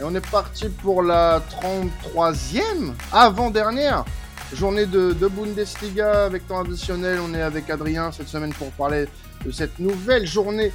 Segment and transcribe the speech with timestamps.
[0.00, 4.06] Et on est parti pour la 33e, avant-dernière
[4.54, 7.18] journée de, Bundesliga avec temps additionnel.
[7.22, 9.04] On est avec Adrien cette semaine pour parler
[9.44, 10.72] de cette nouvelle journée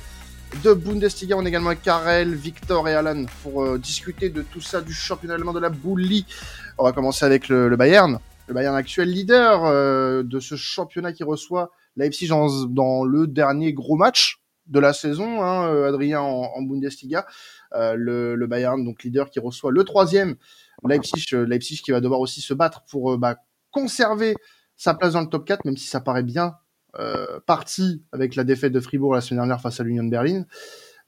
[0.63, 1.35] de Bundesliga.
[1.37, 4.93] On est également avec Karel, Victor et Alan pour euh, discuter de tout ça, du
[4.93, 6.27] championnat allemand de la Bulli.
[6.77, 8.19] On va commencer avec le, Bayern.
[8.47, 13.95] Le Bayern actuel leader euh, de ce championnat qui reçoit Leipzig dans, le dernier gros
[13.95, 17.25] match de la saison, hein, euh, Adrien en, Bundesliga.
[17.75, 20.35] Euh, le, Bayern, donc leader, qui reçoit le troisième.
[20.87, 23.37] Leipzig, euh, Leipzig qui va devoir aussi se battre pour bah,
[23.71, 24.35] conserver
[24.75, 26.55] sa place dans le top 4, même si ça paraît bien
[27.45, 30.45] parti avec la défaite de Fribourg la semaine dernière face à l'Union de Berlin.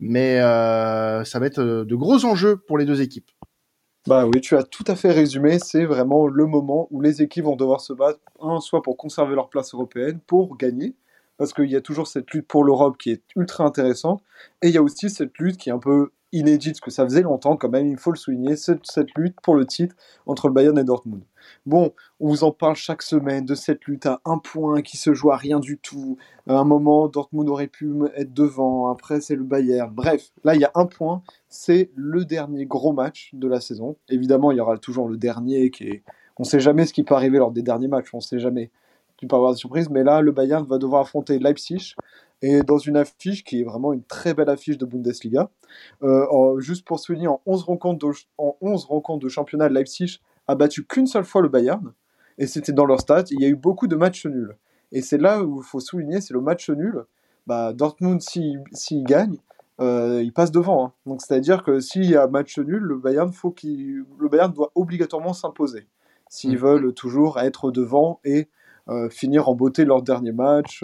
[0.01, 3.31] Mais ça va être de gros enjeux pour les deux équipes.
[4.07, 5.59] Bah oui, tu as tout à fait résumé.
[5.59, 9.35] C'est vraiment le moment où les équipes vont devoir se battre, un, soit pour conserver
[9.35, 10.95] leur place européenne, pour gagner,
[11.35, 14.23] parce qu'il y a toujours cette lutte pour l'Europe qui est ultra intéressante,
[14.61, 17.03] et il y a aussi cette lutte qui est un peu inédite, parce que ça
[17.03, 18.81] faisait longtemps quand même, il faut le souligner, cette,
[19.15, 21.21] lutte pour le titre entre le Bayern et Dortmund.
[21.65, 25.13] Bon, on vous en parle chaque semaine de cette lutte à un point qui se
[25.13, 26.17] joue à rien du tout.
[26.47, 29.93] À un moment, Dortmund aurait pu être devant, après c'est le Bayern.
[29.93, 33.95] Bref, là il y a un point, c'est le dernier gros match de la saison.
[34.09, 36.03] Évidemment, il y aura toujours le dernier qui est...
[36.39, 38.39] On ne sait jamais ce qui peut arriver lors des derniers matchs, on ne sait
[38.39, 38.69] jamais
[39.17, 41.95] tu peux avoir des surprises, mais là, le Bayern va devoir affronter Leipzig,
[42.41, 45.49] et dans une affiche qui est vraiment une très belle affiche de Bundesliga.
[46.03, 50.55] Euh, juste pour souligner, en 11 rencontres de, en 11 rencontres de championnat, Leipzig a
[50.55, 51.93] battu qu'une seule fois le Bayern,
[52.37, 53.29] et c'était dans leur stade.
[53.31, 54.55] Il y a eu beaucoup de matchs nuls.
[54.91, 57.03] Et c'est là où il faut souligner, c'est le match nul.
[57.45, 59.37] Bah, Dortmund, s'il gagne,
[59.79, 60.85] euh, il passe devant.
[60.85, 60.93] Hein.
[61.05, 65.33] Donc c'est-à-dire que s'il y a match nul, le Bayern, faut le Bayern doit obligatoirement
[65.33, 65.87] s'imposer
[66.29, 66.57] s'ils mmh.
[66.57, 68.49] veulent toujours être devant et
[68.89, 70.83] euh, finir en beauté leur dernier match,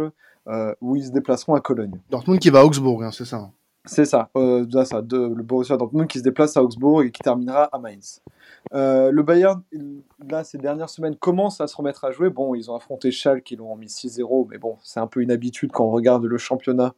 [0.81, 1.99] où ils se déplaceront à Cologne.
[2.09, 3.49] Dortmund qui va à Augsbourg, hein, c'est ça
[3.85, 7.21] c'est ça, euh, ça de, le Borussia Dortmund qui se déplace à Augsbourg et qui
[7.21, 8.21] terminera à Mainz.
[8.71, 9.61] le Bayern,
[10.25, 12.29] là, ces dernières semaines, commence à se remettre à jouer.
[12.29, 15.31] Bon, ils ont affronté Schalke, ils l'ont mis 6-0, mais bon, c'est un peu une
[15.31, 16.93] habitude quand on regarde le championnat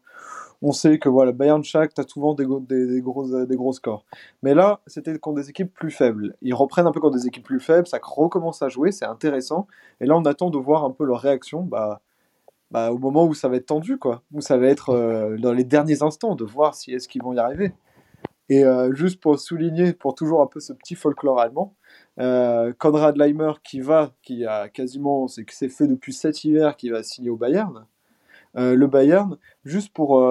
[0.61, 4.05] on sait que voilà, Bayern Shakhtar, tu as souvent des, des, gros, des gros scores.
[4.41, 6.35] Mais là, c'était contre des équipes plus faibles.
[6.41, 9.67] Ils reprennent un peu contre des équipes plus faibles, ça recommence à jouer, c'est intéressant.
[10.01, 12.01] Et là, on attend de voir un peu leur réaction bah,
[12.72, 14.24] bah, au moment où ça va être tendu, quoi.
[14.34, 17.34] Où ça va être euh, dans les derniers instants, de voir si est-ce qu'ils vont
[17.34, 17.74] y arriver.
[18.50, 21.76] Et euh, juste pour souligner, pour toujours un peu ce petit folklore allemand,
[22.20, 26.90] euh, Konrad Leimer qui va, qui a quasiment, c'est c'est fait depuis cet hiver, qui
[26.90, 27.86] va signer au Bayern.
[28.58, 30.24] Euh, le Bayern, juste pour.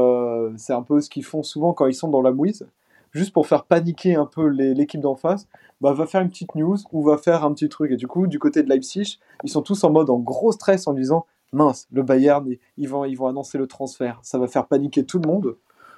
[0.56, 2.66] C'est un peu ce qu'ils font souvent quand ils sont dans la mouise,
[3.12, 5.49] juste pour faire paniquer un peu l'équipe d'en face,
[5.81, 7.91] bah, va faire une petite news ou va faire un petit truc.
[7.91, 10.87] Et du coup, du côté de Leipzig, ils sont tous en mode en gros stress
[10.87, 14.19] en disant mince, le Bayern, ils vont, ils vont annoncer le transfert.
[14.22, 15.56] Ça va faire paniquer tout le monde.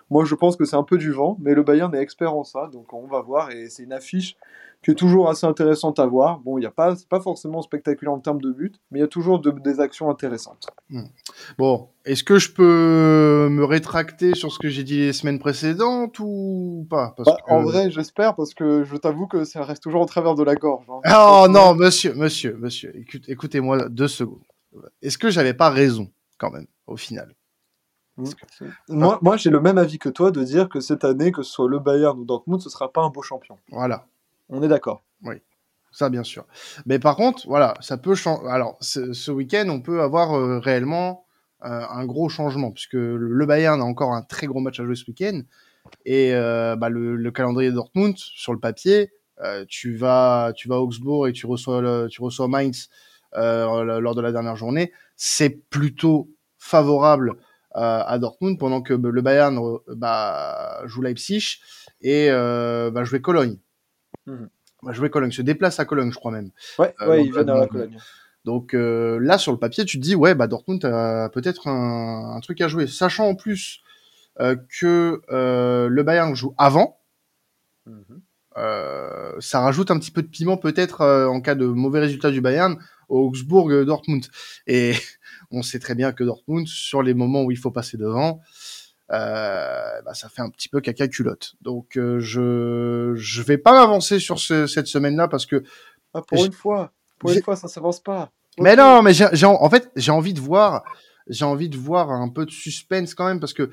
[0.09, 2.45] Moi, je pense que c'est un peu du vent, mais le Bayern est expert en
[2.45, 3.51] ça, donc on va voir.
[3.51, 4.37] Et c'est une affiche
[4.85, 6.39] qui est toujours assez intéressante à voir.
[6.39, 9.05] Bon, il n'y a pas, pas forcément spectaculaire en termes de but, mais il y
[9.05, 10.69] a toujours des actions intéressantes.
[10.91, 11.07] Hmm.
[11.59, 16.21] Bon, est-ce que je peux me rétracter sur ce que j'ai dit les semaines précédentes
[16.21, 17.17] ou pas?
[17.19, 20.45] Bah, En vrai, j'espère, parce que je t'avoue que ça reste toujours au travers de
[20.45, 20.87] la gorge.
[20.89, 21.01] Hein.
[21.13, 22.95] Oh non, monsieur, monsieur, monsieur,
[23.27, 24.46] écoutez-moi deux secondes.
[25.03, 27.35] Est-ce que j'avais pas raison, quand même, au final?
[28.89, 31.51] Moi, moi j'ai le même avis que toi de dire que cette année, que ce
[31.51, 33.59] soit le Bayern ou Dortmund, ce sera pas un beau champion.
[33.71, 34.07] Voilà.
[34.49, 35.03] On est d'accord.
[35.23, 35.37] Oui.
[35.93, 36.45] Ça, bien sûr.
[36.85, 38.47] Mais par contre, voilà, ça peut changer.
[38.49, 41.25] Alors, ce, week-end, on peut avoir euh, réellement
[41.65, 44.95] euh, un gros changement, puisque le Bayern a encore un très gros match à jouer
[44.95, 45.41] ce week-end.
[46.05, 49.11] Et euh, bah, le, calendrier de Dortmund, sur le papier,
[49.69, 52.89] tu, vas, tu vas à Augsbourg et tu reçois, tu reçois Mainz
[53.35, 54.93] lors de la dernière journée.
[55.17, 57.35] C'est plutôt favorable
[57.73, 61.59] à Dortmund, pendant que le Bayern bah, joue Leipzig
[62.01, 63.59] et va jouer Cologne.
[64.27, 64.47] Mmh.
[64.83, 66.51] Va jouer Cologne, se déplace à Cologne, je crois même.
[66.79, 67.99] Ouais, ouais il vient à Cologne.
[68.45, 72.61] Donc là, sur le papier, tu te dis, ouais, bah Dortmund a peut-être un, truc
[72.61, 72.87] à jouer.
[72.87, 73.81] Sachant en plus
[74.39, 77.01] que le Bayern joue avant,
[77.87, 78.01] mmh
[79.39, 82.79] ça rajoute un petit peu de piment peut-être en cas de mauvais résultat du Bayern
[83.09, 84.27] Augsbourg-Dortmund.
[84.67, 84.95] Et
[85.51, 88.41] on sait très bien que Dortmund, sur les moments où il faut passer devant,
[89.13, 91.55] euh, bah, ça fait un petit peu caca culotte.
[91.61, 95.63] Donc euh, je je vais pas m'avancer sur cette semaine-là parce que
[96.15, 98.33] ah, pour une fois, pour une fois ça s'avance pas.
[98.59, 100.83] Mais non, mais j'ai en fait j'ai envie de voir
[101.29, 103.71] j'ai envie de voir un peu de suspense quand même parce que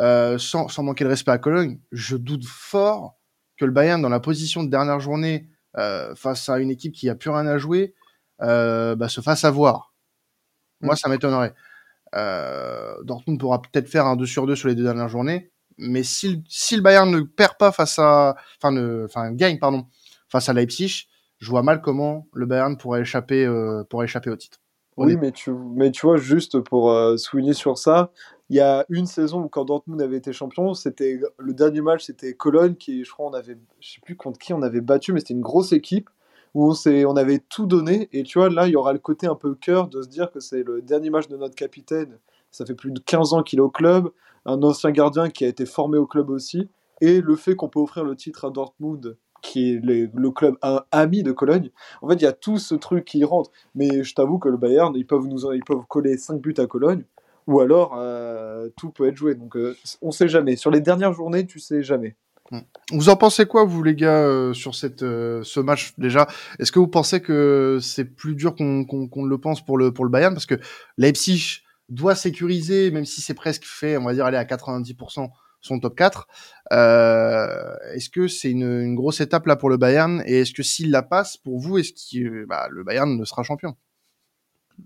[0.00, 3.18] euh, sans, sans manquer de respect à Cologne, je doute fort
[3.56, 7.08] que le Bayern dans la position de dernière journée euh, face à une équipe qui
[7.08, 8.03] a plus rien à jouer euh,
[8.38, 9.94] bah, se fasse avoir.
[10.80, 10.96] Moi, mm.
[10.96, 11.54] ça m'étonnerait.
[12.14, 16.04] Euh, Dortmund pourra peut-être faire un 2 sur 2 sur les deux dernières journées, Mais
[16.04, 19.86] si, si le Bayern ne perd pas face à, enfin, ne, enfin, gagne, pardon,
[20.28, 21.06] face à Leipzig,
[21.38, 24.58] je vois mal comment le Bayern pourrait échapper, euh, pourrait échapper au titre.
[24.96, 28.12] Oui, mais tu, mais tu vois, juste pour euh, souligner sur ça,
[28.48, 32.04] il y a une saison où quand Dortmund avait été champion, c'était le dernier match,
[32.04, 35.12] c'était Cologne qui, je crois, on avait, je sais plus contre qui on avait battu,
[35.12, 36.08] mais c'était une grosse équipe
[36.54, 38.08] où on, on avait tout donné.
[38.12, 40.30] Et tu vois, là, il y aura le côté un peu cœur de se dire
[40.30, 42.18] que c'est le dernier match de notre capitaine.
[42.50, 44.10] Ça fait plus de 15 ans qu'il est au club,
[44.46, 46.68] un ancien gardien qui a été formé au club aussi,
[47.00, 50.56] et le fait qu'on peut offrir le titre à Dortmund qui est le club
[50.90, 51.70] ami de Cologne.
[52.00, 53.50] En fait, il y a tout ce truc qui rentre.
[53.74, 56.66] Mais je t'avoue que le Bayern, ils peuvent, nous, ils peuvent coller 5 buts à
[56.66, 57.04] Cologne,
[57.46, 59.34] ou alors euh, tout peut être joué.
[59.34, 60.56] Donc euh, on sait jamais.
[60.56, 62.16] Sur les dernières journées, tu sais jamais.
[62.50, 62.60] Hmm.
[62.92, 66.26] Vous en pensez quoi, vous les gars, euh, sur cette, ce match déjà?
[66.58, 70.10] Est-ce que vous pensez que c'est plus dur qu'on le pense pour le, pour le
[70.10, 70.34] Bayern?
[70.34, 70.60] Parce que
[70.98, 75.28] Leipzig doit sécuriser, même si c'est presque fait, on va dire, aller à 90%
[75.64, 76.28] son top 4.
[76.72, 80.22] Euh, est-ce que c'est une, une, grosse étape là pour le Bayern?
[80.26, 83.42] Et est-ce que s'il la passe, pour vous, est-ce que bah, le Bayern ne sera
[83.42, 83.74] champion?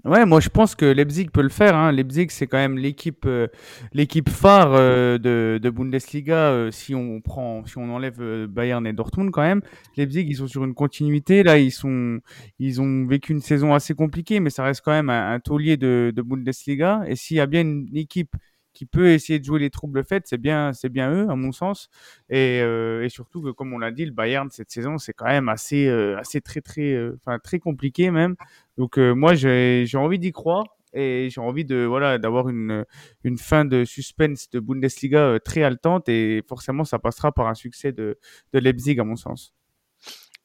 [0.04, 1.74] Ouais, moi je pense que Leipzig peut le faire.
[1.74, 1.92] Hein.
[1.92, 3.48] Leipzig, c'est quand même l'équipe, euh,
[3.92, 6.50] l'équipe phare euh, de, de, Bundesliga.
[6.50, 9.62] Euh, si on prend, si on enlève Bayern et Dortmund, quand même,
[9.96, 11.42] Leipzig, ils sont sur une continuité.
[11.42, 12.20] Là, ils sont,
[12.58, 15.76] ils ont vécu une saison assez compliquée, mais ça reste quand même un, un taulier
[15.76, 17.02] de Bundesliga.
[17.06, 18.34] Et s'il y a bien une équipe
[18.72, 21.52] qui peut essayer de jouer les troubles faits, c'est bien, c'est bien eux, à mon
[21.52, 21.88] sens.
[22.30, 25.26] Et, euh, et surtout que, comme on l'a dit, le Bayern cette saison, c'est quand
[25.26, 28.36] même assez, euh, assez très, très, euh, enfin très compliqué même.
[28.76, 32.86] Donc moi, j'ai, j'ai envie d'y croire et j'ai envie de voilà d'avoir une
[33.24, 37.92] une fin de suspense de Bundesliga très haletante et forcément ça passera par un succès
[37.92, 38.18] de
[38.52, 39.52] de Leipzig à mon sens.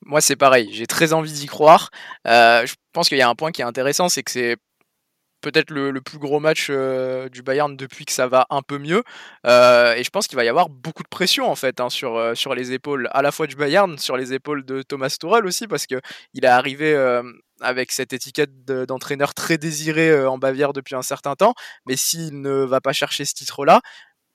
[0.05, 0.69] Moi, c'est pareil.
[0.73, 1.91] J'ai très envie d'y croire.
[2.25, 4.57] je pense qu'il y a un point qui est intéressant, c'est que c'est
[5.43, 9.03] peut-être le, plus gros match euh, du Bayern depuis que ça va un peu mieux.
[9.45, 12.15] Euh, et je pense qu'il va y avoir beaucoup de pression en fait hein, sur,
[12.15, 15.45] euh, sur les épaules à la fois du Bayern, sur les épaules de Thomas Tuchel
[15.45, 15.99] aussi, parce qu'il
[16.41, 16.93] est arrivé
[17.61, 21.53] avec cette étiquette d'entraîneur très désiré en Bavière depuis un certain temps.
[21.85, 23.81] Mais s'il ne va pas chercher ce titre-là,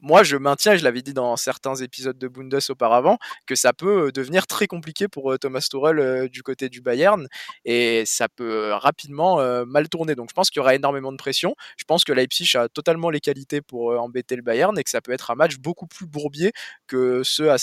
[0.00, 4.06] moi, je maintiens, je l'avais dit dans certains épisodes de Bundes auparavant, que ça peut
[4.06, 7.27] euh, devenir très compliqué pour euh, Thomas Tuchel euh, du côté du Bayern,
[7.65, 10.15] et ça peut rapidement mal tourner.
[10.15, 11.55] Donc, je pense qu'il y aura énormément de pression.
[11.77, 15.00] Je pense que Leipzig a totalement les qualités pour embêter le Bayern, et que ça
[15.00, 16.53] peut être un match beaucoup plus bourbier
[16.87, 17.59] que ceux à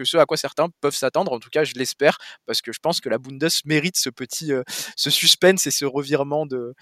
[0.00, 1.32] que ce à quoi certains peuvent s'attendre.
[1.32, 2.16] En tout cas, je l'espère
[2.46, 4.62] parce que je pense que la Bundes mérite ce petit, euh,
[4.96, 6.74] ce suspense et ce revirement de,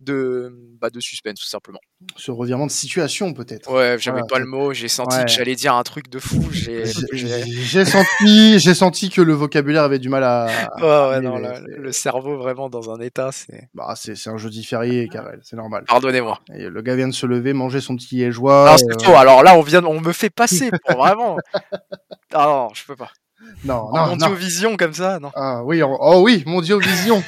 [0.00, 1.80] de, bah, de suspense tout simplement.
[2.16, 3.72] Ce revirement de situation peut-être.
[3.72, 4.74] Ouais, j'avais pas le mot.
[4.74, 6.46] J'ai senti que j'allais dire un truc de fou.
[6.52, 10.46] J'ai senti, j'ai senti que le vocabulaire avait du mal à.
[11.10, 13.68] ouais, non, le cerveau vraiment dans un état, c'est.
[13.72, 15.84] Bah, c'est un jeudi férié, Karel, c'est normal.
[15.88, 16.40] Pardonnez-moi.
[16.48, 18.70] Le gars vient de se lever, manger son petit liégeois.
[18.70, 19.16] Non, c'est faux.
[19.16, 21.38] Alors là, on vient, on me fait passer pour vraiment.
[22.32, 23.10] Ah non, je peux pas.
[23.64, 25.30] Non, en non, vision comme ça, non.
[25.34, 26.44] Ah oui, oh oui,
[26.80, 27.22] vision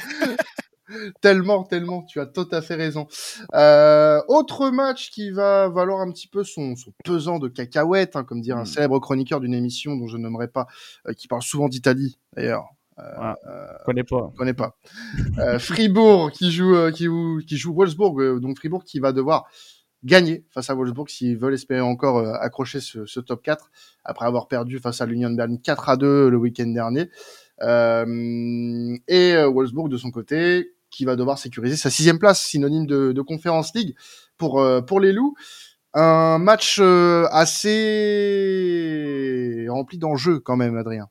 [1.21, 3.07] tellement, tellement, tu as tout à fait raison.
[3.53, 8.23] Euh, autre match qui va valoir un petit peu son, son pesant de cacahuètes, hein,
[8.23, 8.67] comme dire un hmm.
[8.67, 10.67] célèbre chroniqueur d'une émission dont je n'aimerais pas,
[11.07, 12.65] euh, qui parle souvent d'Italie, d'ailleurs.
[12.97, 13.35] Euh, ah,
[13.85, 14.33] connais pas.
[14.37, 14.75] Connais pas.
[15.37, 17.07] Euh, Fribourg qui joue, qui,
[17.47, 19.47] qui joue Wolfsburg, donc Fribourg qui va devoir
[20.03, 23.69] gagner face à Wolfsburg s'ils veulent espérer encore euh, accrocher ce, top 4
[24.03, 27.09] après avoir perdu face à l'Union Berlin 4 à 2 le week-end dernier.
[27.61, 32.87] Euh, et euh, Wolfsburg de son côté qui va devoir sécuriser sa sixième place, synonyme
[32.87, 33.95] de, de Conference League
[34.37, 35.35] pour pour les Loups.
[35.93, 37.67] Un match assez
[39.69, 41.09] rempli d'enjeux quand même, Adrien.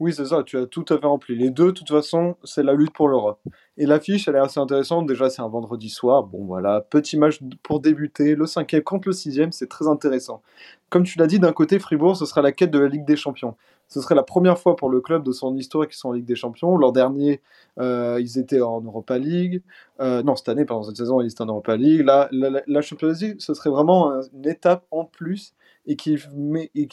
[0.00, 1.34] Oui, c'est ça, tu as tout à fait rempli.
[1.34, 3.40] Les deux, de toute façon, c'est la lutte pour l'Europe.
[3.76, 5.08] Et l'affiche, elle est assez intéressante.
[5.08, 6.22] Déjà, c'est un vendredi soir.
[6.22, 8.36] Bon, voilà, petit match pour débuter.
[8.36, 10.40] Le cinquième contre le sixième, c'est très intéressant.
[10.88, 13.16] Comme tu l'as dit, d'un côté, Fribourg, ce sera la quête de la Ligue des
[13.16, 13.56] Champions.
[13.88, 16.26] Ce serait la première fois pour le club de son histoire qu'ils sont en Ligue
[16.26, 16.76] des Champions.
[16.76, 17.40] L'an dernier,
[17.80, 19.62] euh, ils étaient en Europa League.
[20.00, 22.02] Euh, non, cette année, pendant cette saison, ils étaient en Europa League.
[22.02, 25.54] Là, la, la, Champions League, ce serait vraiment une étape en plus
[25.86, 26.18] et qui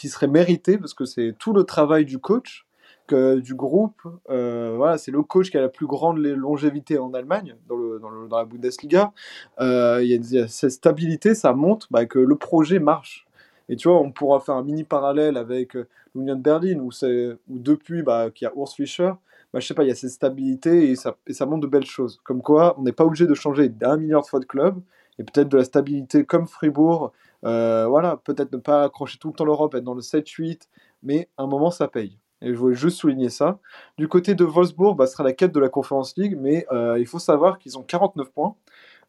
[0.09, 2.64] serait méritée parce que c'est tout le travail du coach
[3.13, 4.01] du groupe.
[4.29, 8.00] Euh, voilà, c'est le coach qui a la plus grande longévité en Allemagne, dans, le,
[8.00, 9.12] dans, la Bundesliga.
[9.59, 13.27] Euh, il y, a cette stabilité, ça montre bah, que le projet marche.
[13.69, 16.89] Et tu vois, on pourra faire un mini parallèle avec euh, l'Union de Berlin, où,
[16.89, 19.12] où depuis, bah, qu'il y a Urs Fischer,
[19.53, 21.67] bah, je sais pas, il y a cette stabilité et ça, et ça montre de
[21.67, 22.19] belles choses.
[22.24, 24.79] Comme quoi, on n'est pas obligé de changer d'un milliard de fois de club,
[25.17, 27.13] et peut-être de la stabilité comme Fribourg.
[27.41, 30.63] voilà, peut-être ne pas accrocher tout le temps l'Europe, être dans le 7-8,
[31.03, 32.17] mais à un moment, ça paye.
[32.41, 33.59] Et je voulais juste souligner ça.
[33.97, 36.99] Du côté de Wolfsburg, bah, ce sera la quête de la Conference League, mais euh,
[36.99, 38.55] il faut savoir qu'ils ont 49 points.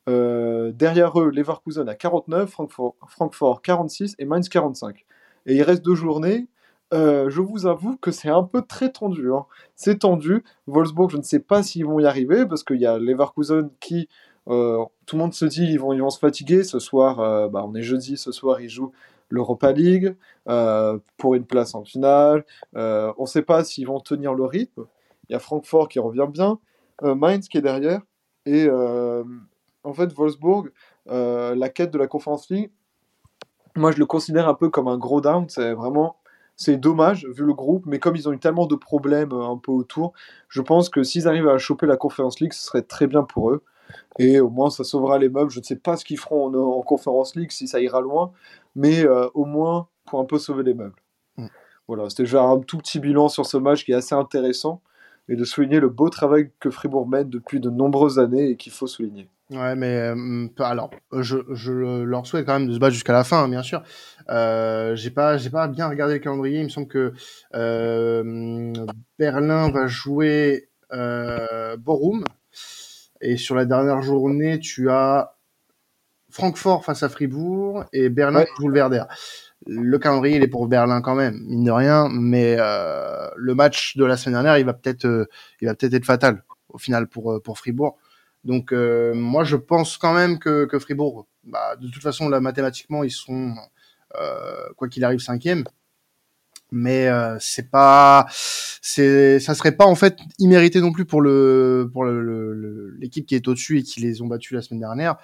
[0.08, 5.04] Euh, derrière eux, Leverkusen a 49, Francfort, Francfort 46 et Mainz 45.
[5.46, 6.46] Et il reste deux journées.
[6.94, 9.32] Euh, je vous avoue que c'est un peu très tendu.
[9.32, 9.46] Hein.
[9.74, 10.44] C'est tendu.
[10.68, 14.08] Wolfsburg, je ne sais pas s'ils vont y arriver parce qu'il y a Leverkusen qui,
[14.46, 16.62] tout le monde se dit, ils vont, ils vont se fatiguer.
[16.62, 18.92] Ce soir, bah, on est jeudi, ce soir, ils jouent
[19.28, 20.16] l'Europa League
[21.16, 22.44] pour une place en finale.
[22.74, 24.86] on ne sait pas s'ils vont tenir le rythme.
[25.28, 26.58] Il y a Francfort qui revient bien,
[27.02, 28.02] Mainz qui est derrière.
[28.44, 30.70] Et en fait, Wolfsburg,
[31.06, 32.70] la quête de la Conference League,
[33.74, 35.46] moi je le considère un peu comme un gros down.
[35.48, 36.16] C'est vraiment
[36.56, 39.58] c'est dommage vu le groupe, mais comme ils ont eu tellement de problèmes euh, un
[39.58, 40.14] peu autour,
[40.48, 43.50] je pense que s'ils arrivent à choper la Conference League, ce serait très bien pour
[43.50, 43.62] eux.
[44.18, 45.50] Et au moins, ça sauvera les meubles.
[45.50, 48.32] Je ne sais pas ce qu'ils feront en, en, Conference League, si ça ira loin,
[48.74, 51.00] mais euh, au moins pour un peu sauver les meubles.
[51.36, 51.46] Mm.
[51.88, 54.80] Voilà, c'était déjà un tout petit bilan sur ce match qui est assez intéressant
[55.28, 58.72] et de souligner le beau travail que Fribourg mène depuis de nombreuses années et qu'il
[58.72, 59.28] faut souligner.
[59.50, 63.22] Ouais, mais euh, alors, je, je, leur souhaite quand même de se battre jusqu'à la
[63.22, 63.82] fin, hein, bien sûr.
[64.28, 66.58] Euh, j'ai pas, j'ai pas bien regardé le calendrier.
[66.58, 67.12] Il me semble que
[67.54, 68.72] euh,
[69.18, 72.24] Berlin va jouer Borum,
[73.20, 75.34] et sur la dernière journée, tu as
[76.30, 78.48] Francfort face à Fribourg et Berlin ouais.
[78.66, 79.04] le Werder.
[79.66, 83.96] Le calendrier, il est pour Berlin quand même, mine de rien, mais euh, le match
[83.96, 85.26] de la semaine dernière, il va peut-être, euh,
[85.60, 87.96] il va peut-être être fatal au final pour pour Fribourg.
[88.46, 92.40] Donc euh, moi je pense quand même que, que Fribourg, bah, de toute façon là
[92.40, 93.54] mathématiquement ils sont
[94.20, 95.64] euh, quoi qu'il arrive cinquième,
[96.72, 101.88] mais euh, c'est pas, c'est, ça serait pas en fait immérité non plus pour le
[101.92, 105.16] pour l'équipe le, le, qui est au-dessus et qui les ont battus la semaine dernière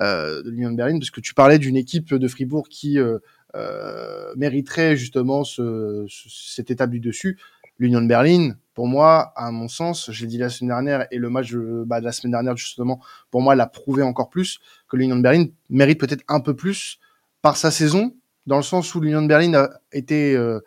[0.00, 3.18] euh, de l'Union de Berlin, parce que tu parlais d'une équipe de Fribourg qui euh,
[3.54, 7.38] euh mériterait justement ce, ce, cette étape du dessus.
[7.78, 11.16] L'Union de Berlin, pour moi, à mon sens, je l'ai dit la semaine dernière, et
[11.16, 14.98] le match bah, de la semaine dernière, justement, pour moi, l'a prouvé encore plus, que
[14.98, 16.98] l'Union de Berlin mérite peut-être un peu plus
[17.40, 18.14] par sa saison,
[18.46, 20.60] dans le sens où l'Union de Berlin a été euh,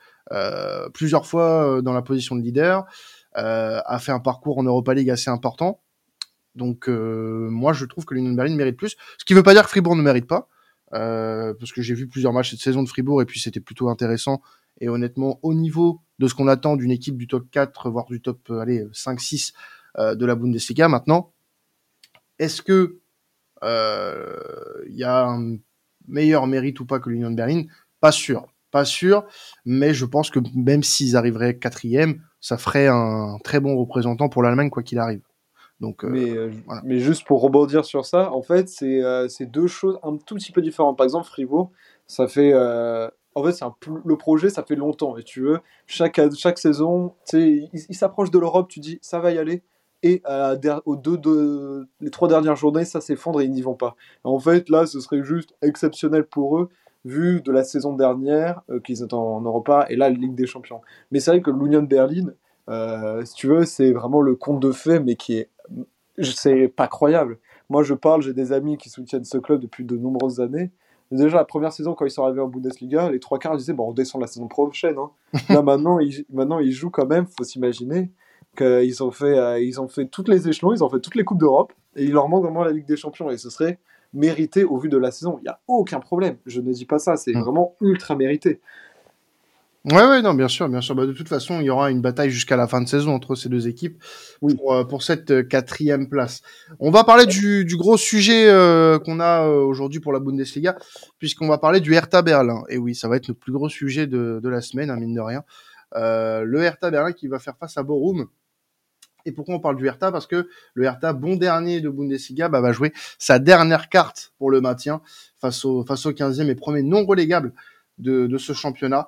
[0.94, 2.86] plusieurs fois euh, dans la position de leader,
[3.38, 5.82] euh, a fait un parcours en Europa League assez important.
[6.56, 8.96] Donc, euh, moi, je trouve que l'Union de Berlin mérite plus.
[9.18, 10.48] Ce qui ne veut pas dire que Fribourg ne mérite pas,
[10.92, 14.42] parce que j'ai vu plusieurs matchs cette saison de Fribourg, et puis c'était plutôt intéressant
[14.80, 18.22] et honnêtement, au niveau de ce qu'on attend d'une équipe du top 4, voire du
[18.22, 19.54] top euh, allez, 5-6
[19.98, 21.34] euh, de la Bundesliga maintenant,
[22.40, 23.00] est-ce que
[23.62, 25.58] il euh, y a un
[26.08, 27.64] meilleur mérite ou pas que l'Union de Berlin?
[28.02, 29.24] Pas sûr, pas sûr,
[29.66, 34.42] mais je pense que même s'ils arriveraient quatrième, ça ferait un très bon représentant pour
[34.42, 35.22] l'Allemagne quoi qu'il arrive.
[35.80, 36.82] Donc, euh, mais, euh, voilà.
[36.84, 40.52] mais, juste pour rebondir sur ça, en fait, c'est euh, deux choses un tout petit
[40.52, 40.98] peu différentes.
[40.98, 41.72] Par exemple, Fribourg,
[42.08, 42.54] ça fait
[43.36, 43.66] en fait, c'est
[44.06, 48.38] le projet, ça fait longtemps, et tu veux, chaque, chaque saison, il, il s'approche de
[48.38, 49.64] l'Europe, tu dis, ça va y aller,
[50.04, 50.22] et
[50.86, 53.96] aux deux, deux, les trois dernières journées, ça s'effondre et ils n'y vont pas.
[54.24, 56.70] En fait, là, ce serait juste exceptionnel pour eux,
[57.06, 60.36] vu de la saison dernière, euh, qu'ils étaient en, en Europa, et là, la Ligue
[60.36, 60.82] des Champions.
[61.12, 62.34] Mais c'est vrai que l'Union de Berlin,
[62.70, 65.50] euh, si tu veux, c'est vraiment le conte de fait, mais qui est,
[66.22, 67.40] c'est pas croyable.
[67.70, 70.72] Moi, je parle, j'ai des amis qui soutiennent ce club depuis de nombreuses années,
[71.14, 73.90] Déjà, la première saison, quand ils sont arrivés en Bundesliga, les trois quarts disaient bon,
[73.90, 74.96] on descend la saison prochaine.
[74.98, 75.12] Hein.
[75.50, 78.12] Là, maintenant, ils, maintenant, ils jouent quand même, faut s'imaginer
[78.58, 81.24] qu'ils ont, fait, euh, ils ont fait toutes les échelons, ils ont fait toutes les
[81.24, 83.80] Coupes d'Europe, et il leur manque vraiment la Ligue des Champions, et ce serait
[84.14, 85.38] mérité au vu de la saison.
[85.40, 87.42] Il n'y a aucun problème, je ne dis pas ça, c'est mmh.
[87.42, 88.62] vraiment ultra mérité.
[89.86, 90.96] Ouais, ouais, non, bien sûr, bien sûr.
[90.96, 93.36] Bah, de toute façon, il y aura une bataille jusqu'à la fin de saison entre
[93.36, 94.02] ces deux équipes
[94.42, 94.56] oui.
[94.56, 96.42] pour, euh, pour cette euh, quatrième place.
[96.80, 100.78] On va parler du, du gros sujet euh, qu'on a aujourd'hui pour la Bundesliga,
[101.20, 102.64] puisqu'on va parler du Hertha Berlin.
[102.70, 105.16] Et oui, ça va être le plus gros sujet de, de la semaine, hein, mine
[105.16, 105.44] de rien.
[105.96, 108.28] Le Hertha Berlin qui va faire face à Borum.
[109.26, 110.12] Et pourquoi on parle du Hertha?
[110.12, 114.52] Parce que le Hertha, bon dernier de Bundesliga, bah, va jouer sa dernière carte pour
[114.52, 115.02] le maintien
[115.40, 117.54] face au, face au 15e et premier non relégable
[117.98, 119.08] de, de ce championnat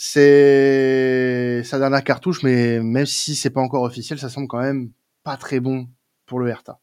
[0.00, 4.92] c'est sa dernière cartouche, mais même si c'est pas encore officiel, ça semble quand même
[5.24, 5.88] pas très bon
[6.24, 6.78] pour le Hertha.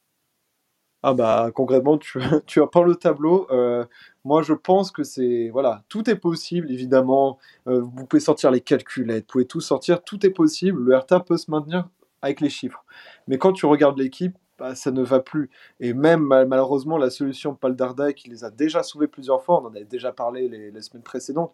[1.01, 3.47] Ah bah concrètement, tu, tu pas le tableau.
[3.51, 3.85] Euh,
[4.25, 7.39] moi, je pense que c'est voilà, tout est possible évidemment.
[7.67, 10.83] Euh, vous pouvez sortir les calculettes, vous pouvez tout sortir, tout est possible.
[10.83, 11.87] Le Hertha peut se maintenir
[12.25, 12.83] avec les chiffres.
[13.27, 15.49] Mais quand tu regardes l'équipe, bah, ça ne va plus.
[15.79, 19.69] Et même malheureusement, la solution Paldardai qui les a déjà sauvés plusieurs fois, on en
[19.69, 21.53] avait déjà parlé les, semaines précédentes.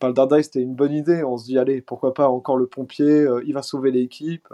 [0.00, 1.22] Paldardai, c'était une bonne idée.
[1.22, 4.48] On se dit, allez, pourquoi pas encore le pompier, euh, il va sauver l'équipe.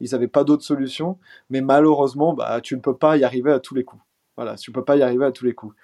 [0.00, 1.18] Ils n'avaient pas d'autre solution.
[1.50, 4.02] Mais malheureusement, bah, tu ne peux pas y arriver à tous les coups.
[4.36, 5.74] Voilà, tu ne peux pas y arriver à tous les coups.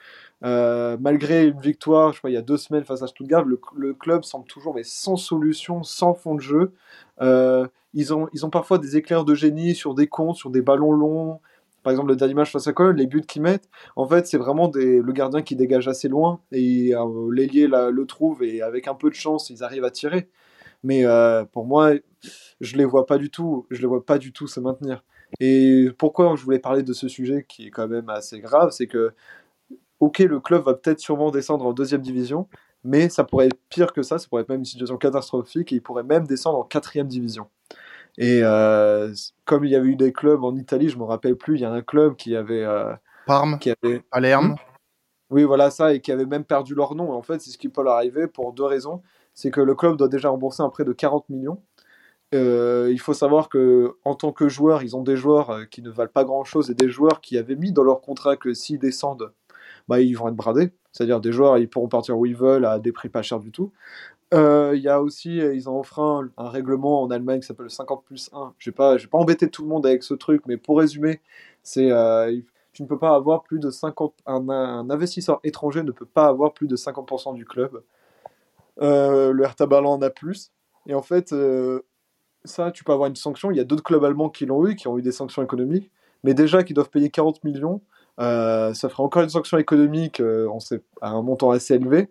[0.44, 3.60] Euh, malgré une victoire, je crois, il y a deux semaines face à Stuttgart, le,
[3.76, 6.72] le club semble toujours mais sans solution, sans fond de jeu.
[7.20, 10.62] Euh, ils, ont, ils ont parfois des éclairs de génie sur des comptes, sur des
[10.62, 11.40] ballons longs.
[11.82, 14.38] par exemple le dernier match face à Cologne, les buts qu'ils mettent, en fait, c'est
[14.38, 18.94] vraiment le gardien qui dégage assez loin et euh, l'ailier le trouve et avec un
[18.94, 20.28] peu de chance, ils arrivent à tirer.
[20.84, 21.92] Mais euh, pour moi,
[22.60, 23.66] je les vois pas du tout.
[23.70, 25.02] Je les vois pas du tout se maintenir.
[25.40, 28.86] Et pourquoi je voulais parler de ce sujet qui est quand même assez grave, c'est
[28.86, 29.12] que
[30.00, 32.48] ok, le club va peut-être sûrement descendre en deuxième division,
[32.84, 34.18] mais ça pourrait être pire que ça.
[34.18, 37.48] Ça pourrait être même une situation catastrophique et il pourrait même descendre en quatrième division.
[38.18, 39.12] Et euh,
[39.44, 41.64] comme il y avait eu des clubs en Italie, je me rappelle plus, il y
[41.64, 42.92] a un club qui avait euh,
[43.26, 44.56] Parme, qui avait Palerme.
[45.30, 47.12] Oui, voilà ça, et qui avait même perdu leur nom.
[47.12, 49.02] en fait, c'est ce qui peut leur arriver pour deux raisons.
[49.34, 51.62] C'est que le club doit déjà rembourser un prêt de 40 millions.
[52.34, 55.90] Euh, il faut savoir que en tant que joueur, ils ont des joueurs qui ne
[55.90, 59.32] valent pas grand-chose et des joueurs qui avaient mis dans leur contrat que s'ils descendent,
[59.88, 60.72] bah, ils vont être bradés.
[60.92, 63.52] C'est-à-dire des joueurs, ils pourront partir où ils veulent à des prix pas chers du
[63.52, 63.72] tout.
[64.34, 67.70] Euh, il y a aussi, ils ont offert un, règlement en Allemagne qui s'appelle le
[67.70, 68.54] 50 plus 1.
[68.58, 70.78] Je ne vais, pas, vais pas embêter tout le monde avec ce truc, mais pour
[70.78, 71.20] résumer,
[71.62, 72.38] c'est euh,
[72.72, 74.14] tu ne peux pas avoir plus de 50.
[74.26, 77.82] Un, un, investisseur étranger ne peut pas avoir plus de 50% du club.
[78.80, 80.52] Euh, le Hertha Berlin en a plus.
[80.86, 81.34] Et en fait,
[82.44, 83.50] ça, tu peux avoir une sanction.
[83.50, 85.90] Il y a d'autres clubs allemands qui l'ont eu, qui ont eu des sanctions économiques,
[86.22, 87.80] mais déjà qui doivent payer 40 millions.
[88.18, 92.10] Ça ferait encore une sanction économique on sait, à un montant assez élevé.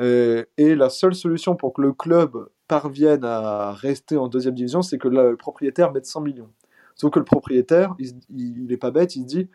[0.00, 4.82] Euh, et la seule solution pour que le club parvienne à rester en deuxième division,
[4.82, 6.50] c'est que le propriétaire mette 100 millions.
[6.94, 9.50] Sauf que le propriétaire, il n'est pas bête, il se dit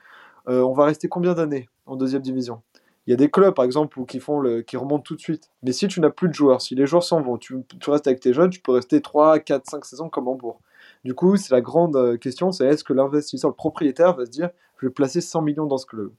[0.48, 2.62] euh, on va rester combien d'années en deuxième division?
[3.08, 5.50] Il y a des clubs, par exemple, qui, font qui remontent tout de suite.
[5.64, 8.06] Mais si tu n'as plus de joueurs, si les joueurs s'en vont, tu, tu, restes
[8.06, 10.62] avec tes jeunes, tu peux rester 3, 4, 5 saisons comme Hambourg.
[11.04, 14.32] Du coup, c'est la grande euh, question c'est est-ce que l'investisseur, le propriétaire, va se
[14.32, 16.12] dire je vais placer 100 millions dans ce club?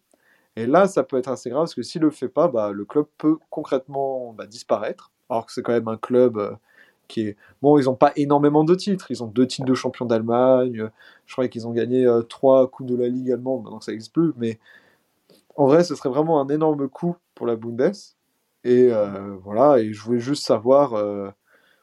[0.56, 2.84] Et là, ça peut être assez grave parce que s'il le fait pas, bah, le
[2.84, 5.10] club peut concrètement bah, disparaître.
[5.30, 6.52] Alors que c'est quand même un club euh,
[7.08, 7.36] qui est.
[7.62, 9.10] Bon, ils n'ont pas énormément de titres.
[9.10, 10.90] Ils ont deux titres de champion d'Allemagne.
[11.26, 14.12] Je crois qu'ils ont gagné euh, trois coups de la Ligue allemande, donc ça n'existe
[14.12, 14.32] plus.
[14.36, 14.58] Mais
[15.56, 17.92] en vrai, ce serait vraiment un énorme coup pour la Bundes.
[18.64, 20.94] Et euh, voilà, et je voulais juste savoir.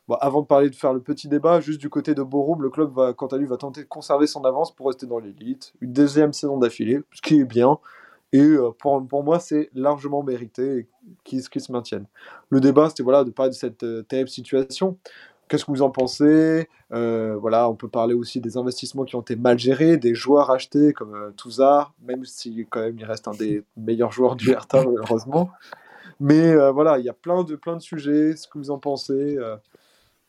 [0.10, 2.72] Bon, avant de parler de faire le petit débat, juste du côté de Borum, le
[2.72, 5.72] club va, quant à lui, va tenter de conserver son avance pour rester dans l'élite.
[5.82, 7.78] Une deuxième saison d'affilée, ce qui est bien.
[8.34, 10.88] Et euh, pour, pour moi, c'est largement mérité
[11.24, 12.08] qu'ils qui se maintiennent.
[12.50, 14.98] Le débat, c'était voilà, de parler de cette euh, terrible situation.
[15.48, 16.68] Qu'est-ce que vous en pensez?
[16.92, 20.50] Euh, Voilà, on peut parler aussi des investissements qui ont été mal gérés, des joueurs
[20.50, 24.50] achetés comme euh, Touzard, même si quand même il reste un des meilleurs joueurs du
[24.50, 25.52] Hertha malheureusement.
[26.20, 28.36] Mais voilà, il y a plein de plein de sujets.
[28.36, 29.38] Ce que vous en pensez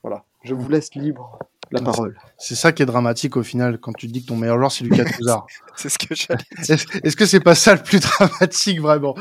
[0.02, 1.38] Voilà, je vous laisse libre
[1.70, 2.16] la parole.
[2.38, 4.84] C'est ça qui est dramatique au final quand tu dis que ton meilleur joueur c'est
[4.84, 5.46] Lucas Touzard.
[5.76, 6.78] c'est ce que j'allais dire.
[7.04, 9.14] Est-ce que c'est pas ça le plus dramatique vraiment?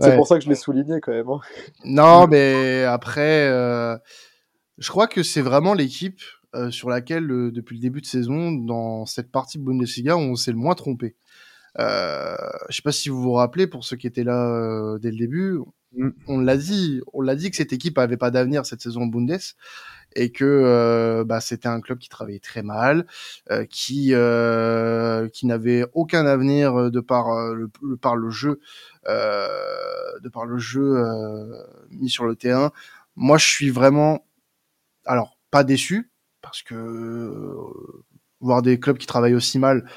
[0.00, 1.28] C'est pour ça que je l'ai souligné quand même.
[1.28, 1.40] Hein.
[1.84, 3.96] Non, mais après, euh,
[4.78, 6.20] je crois que c'est vraiment l'équipe
[6.54, 10.52] euh, sur laquelle depuis le début de saison, dans cette partie de Bundesliga, on s'est
[10.52, 11.16] le moins trompé.
[11.80, 12.36] Euh,
[12.68, 15.16] je sais pas si vous vous rappelez, pour ceux qui étaient là euh, dès le
[15.16, 15.58] début,
[16.26, 19.06] on l'a dit, on l'a dit que cette équipe avait pas d'avenir cette saison en
[19.06, 19.38] Bundes
[20.16, 23.06] et que euh, bah, c'était un club qui travaillait très mal,
[23.50, 28.60] euh, qui euh, qui n'avait aucun avenir de par le, jeu,
[29.06, 31.02] de par le jeu
[31.90, 32.72] mis sur le terrain.
[33.16, 34.26] Moi, je suis vraiment,
[35.04, 36.10] alors pas déçu
[36.42, 37.32] parce que
[38.40, 39.88] voir des clubs qui travaillent aussi mal,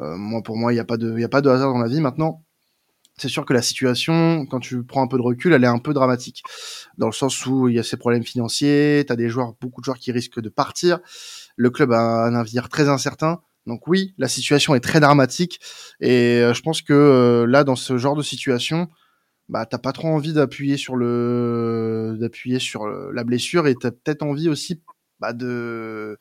[0.00, 1.78] moi pour moi il n'y a pas de il y a pas de hasard dans
[1.78, 2.43] la vie maintenant
[3.16, 5.78] c'est sûr que la situation, quand tu prends un peu de recul, elle est un
[5.78, 6.42] peu dramatique.
[6.98, 9.84] Dans le sens où il y a ces problèmes financiers, tu des joueurs, beaucoup de
[9.84, 10.98] joueurs qui risquent de partir.
[11.56, 13.40] Le club a un avenir très incertain.
[13.66, 15.60] Donc oui, la situation est très dramatique.
[16.00, 18.88] Et euh, je pense que euh, là, dans ce genre de situation,
[19.48, 24.22] bah t'as pas trop envie d'appuyer sur le d'appuyer sur la blessure et t'as peut-être
[24.22, 24.80] envie aussi
[25.20, 26.18] bah, de,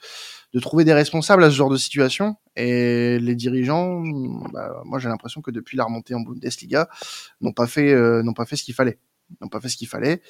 [0.54, 2.36] de trouver des responsables à ce genre de situation.
[2.56, 4.04] Et les dirigeants,
[4.52, 6.90] bah, moi j'ai l'impression que depuis la remontée en Bundesliga,
[7.42, 9.00] n'ont pas fait, euh, n'ont pas fait ce qu'il fallait
[9.42, 10.22] n'ont pas fait ce qu'il fallait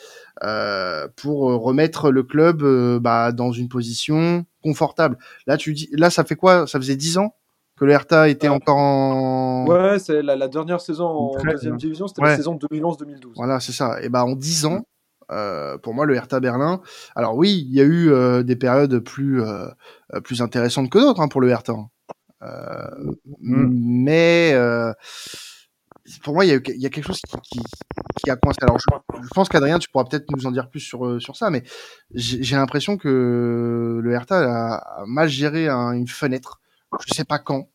[0.43, 5.17] euh, pour remettre le club euh, bah, dans une position confortable.
[5.47, 6.67] Là, tu dis, là, ça fait quoi?
[6.67, 7.35] Ça faisait dix ans
[7.75, 9.65] que le Hertha était encore en.
[9.67, 13.33] Ouais, c'est la, dernière saison en deuxième division, c'était la saison 2011-2012.
[13.35, 14.01] Voilà, c'est ça.
[14.01, 14.85] Et bah en dix ans,
[15.31, 16.81] euh, pour moi, le Hertha Berlin.
[17.15, 19.67] Alors oui, il y a eu euh, des périodes plus euh,
[20.23, 21.73] plus intéressantes que d'autres hein, pour le Hertha.
[22.41, 23.67] Mm.
[23.69, 24.55] Mais
[26.21, 27.59] pour moi, il y, a, y a quelque chose qui, qui,
[28.17, 28.59] qui a coincé.
[28.61, 28.85] Alors, je,
[29.33, 31.63] pense qu'Adrien, tu pourras peut-être nous en dire plus sur sur ça, mais
[32.13, 36.59] j'ai l'impression que le Hertha a, mal géré une fenêtre.
[37.07, 37.69] Je sais pas quand.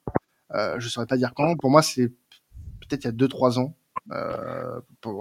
[0.55, 1.57] Euh, je saurais pas dire quand.
[1.57, 3.77] Pour moi, c'est peut-être il y a 2-3 ans.
[4.12, 4.81] Euh,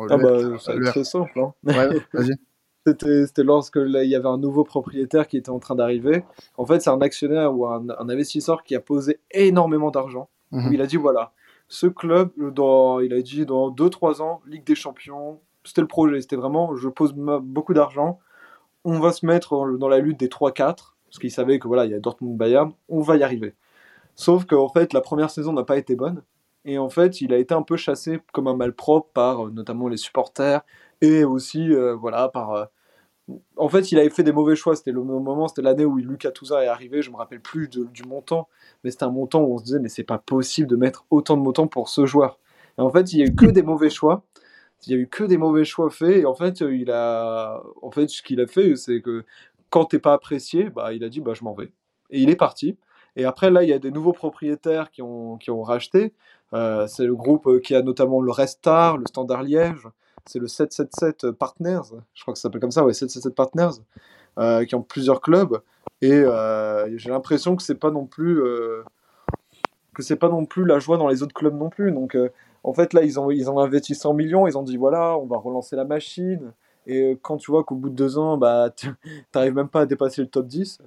[0.09, 1.39] ah bah, c'est très simple.
[1.39, 1.53] Hein.
[2.85, 6.23] C'était lorsque il y avait un nouveau propriétaire qui était en train d'arriver.
[6.55, 10.29] En fait, c'est un actionnaire ou un, investisseur qui a posé énormément d'argent.
[10.51, 10.71] Mhm.
[10.71, 11.33] il a dit voilà,
[11.67, 16.21] ce club, dans, il a dit dans 2-3 ans, Ligue des Champions, c'était le projet,
[16.21, 18.19] c'était vraiment je pose beaucoup d'argent,
[18.85, 21.83] on va se mettre dans- dans la lutte des 3-4, parce qu'il savait que voilà,
[21.83, 23.55] il y a Dortmund-Bayern, on va y arriver.
[24.15, 26.23] Sauf qu'en fait, la première saison n'a pas été bonne.
[26.67, 29.87] Et en fait, il a été un peu chassé comme un malpropre par euh, notamment
[29.89, 30.61] les supporters
[31.01, 32.51] et aussi euh, voilà par.
[32.53, 32.65] euh,
[33.57, 34.75] En fait, il avait fait des mauvais choix.
[34.75, 37.01] C'était le moment, c'était l'année où Lucas Touza est arrivé.
[37.01, 38.49] Je me rappelle plus du montant,
[38.83, 41.37] mais c'était un montant où on se disait mais c'est pas possible de mettre autant
[41.37, 42.39] de montant pour ce joueur.
[42.77, 44.23] Et en fait, il y a eu que des mauvais choix.
[44.85, 46.17] Il y a eu que des mauvais choix faits.
[46.17, 49.25] Et en fait, il a, en fait, ce qu'il a fait, c'est que
[49.69, 51.71] quand t'es pas apprécié, bah, il a dit bah je m'en vais.
[52.09, 52.77] Et il est parti.
[53.15, 56.13] Et après, là, il y a des nouveaux propriétaires qui ont, qui ont racheté.
[56.53, 59.87] Euh, c'est le groupe euh, qui a notamment le Restar, le Standard Liège.
[60.25, 61.81] C'est le 777 Partners.
[62.13, 63.81] Je crois que ça s'appelle comme ça, ouais, 777 Partners.
[64.39, 65.59] euh, qui ont plusieurs clubs.
[66.01, 68.41] Et euh, j'ai l'impression que c'est pas non plus.
[68.41, 68.83] euh,
[69.93, 71.91] que c'est pas non plus la joie dans les autres clubs non plus.
[71.91, 72.29] Donc, euh,
[72.63, 74.47] en fait, là, ils ont, ils ont investi 100 millions.
[74.47, 76.51] Ils ont dit voilà, on va relancer la machine.
[76.85, 78.89] Et euh, quand tu vois qu'au bout de deux ans, bah, tu
[79.33, 80.79] n'arrives même pas à dépasser le top 10,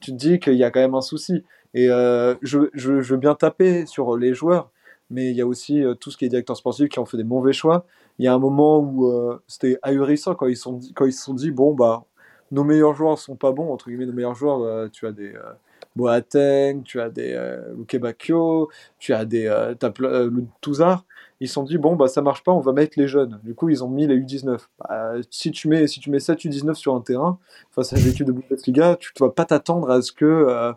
[0.00, 1.44] tu te dis qu'il y a quand même un souci.
[1.74, 4.70] Et euh, je, je veux bien taper sur les joueurs,
[5.10, 7.16] mais il y a aussi euh, tout ce qui est directeur sportif qui ont fait
[7.16, 7.86] des mauvais choix.
[8.18, 11.24] Il y a un moment où euh, c'était ahurissant quand ils, sont quand ils se
[11.24, 12.04] sont dit bon, bah,
[12.50, 15.34] nos meilleurs joueurs sont pas bons, entre guillemets, nos meilleurs joueurs, euh, tu as des
[15.94, 17.34] Boateng, tu as des
[17.76, 17.96] Luke
[18.98, 19.74] tu as des
[20.60, 21.04] Touzard.
[21.38, 23.40] Ils se sont dit bon, bah, ça marche pas, on va mettre les jeunes.
[23.44, 24.58] Du coup, ils ont mis les U19.
[24.78, 27.38] Bah, si, tu mets, si tu mets 7 U19 sur un terrain,
[27.72, 30.74] face à des équipes de Bundesliga, tu ne vas pas t'attendre à ce que.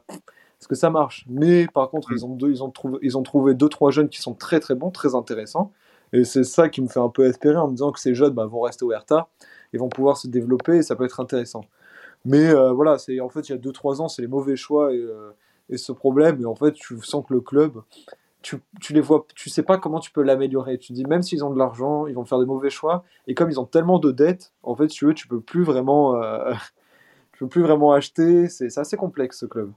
[0.60, 3.24] Est-ce que ça marche Mais par contre, ils ont, deux, ils, ont trouvé, ils ont
[3.24, 5.72] trouvé deux, trois jeunes qui sont très très bons, très intéressants.
[6.12, 8.34] Et c'est ça qui me fait un peu espérer en me disant que ces jeunes
[8.34, 9.30] bah, vont rester au Hertha
[9.74, 11.62] et vont pouvoir se développer et ça peut être intéressant.
[12.26, 14.56] Mais euh, voilà, c'est en fait, il y a deux, trois ans, c'est les mauvais
[14.56, 15.32] choix et, euh,
[15.70, 16.42] et ce problème.
[16.42, 17.82] Et en fait, tu sens que le club,
[18.42, 20.78] tu, tu les vois, tu sais pas comment tu peux l'améliorer.
[20.78, 23.04] Tu dis, même s'ils ont de l'argent, ils vont faire des mauvais choix.
[23.28, 26.16] Et comme ils ont tellement de dettes, en fait, tu veux, tu peux plus vraiment,
[26.22, 26.54] euh,
[27.34, 28.50] tu peux plus vraiment acheter.
[28.50, 29.72] C'est assez complexe ce club.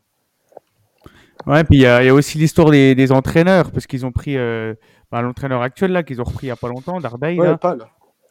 [1.46, 4.06] Ouais, puis il y, a il y a aussi l'histoire des, des entraîneurs, parce qu'ils
[4.06, 4.74] ont pris euh,
[5.10, 7.36] bah, l'entraîneur actuel là, qu'ils ont repris il n'y a pas longtemps, Dardai.
[7.36, 7.58] Ouais, là.
[7.62, 7.88] là.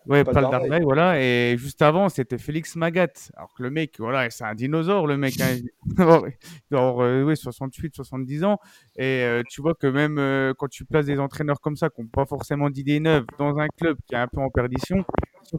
[0.07, 0.49] Ouais, Dardai.
[0.49, 1.21] Dardai, voilà.
[1.21, 3.09] Et juste avant, c'était Félix Magat.
[3.35, 5.39] Alors que le mec, voilà, c'est un dinosaure, le mec.
[5.41, 5.57] Hein.
[5.85, 6.23] Il doit
[6.71, 8.57] avoir, euh, ouais, 68, 70 ans.
[8.95, 12.07] Et euh, tu vois que même quand tu places des entraîneurs comme ça, qui n'ont
[12.07, 15.05] pas forcément d'idées neuves, dans un club qui est un peu en perdition,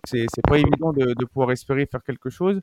[0.04, 2.60] c'est pas évident de, de pouvoir espérer faire quelque chose.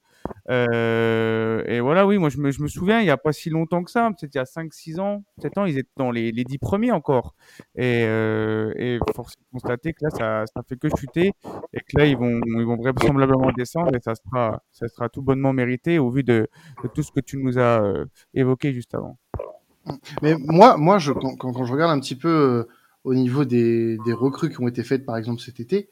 [0.49, 3.49] Euh, et voilà, oui, moi je me, je me souviens, il n'y a pas si
[3.49, 6.31] longtemps que ça, peut-être il y a 5-6 ans, 7 ans, ils étaient dans les,
[6.31, 7.35] les 10 premiers encore.
[7.75, 11.33] Et, euh, et force constater que là, ça, ça fait que chuter
[11.73, 15.21] et que là, ils vont, ils vont vraisemblablement descendre et ça sera, ça sera tout
[15.21, 16.47] bonnement mérité au vu de,
[16.83, 19.17] de tout ce que tu nous as euh, évoqué juste avant.
[20.21, 22.67] Mais moi, moi je, quand, quand, quand je regarde un petit peu euh,
[23.03, 25.89] au niveau des, des recrues qui ont été faites, par exemple, cet été,